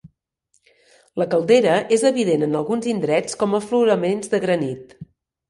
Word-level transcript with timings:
La 1.21 1.27
caldera 1.33 1.75
és 1.97 2.05
evident 2.11 2.47
en 2.47 2.57
alguns 2.63 2.89
indrets 2.95 3.39
com 3.45 3.55
a 3.55 3.61
afloraments 3.61 4.35
de 4.35 4.43
granit. 4.49 4.99